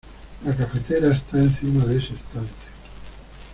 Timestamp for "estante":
2.15-2.51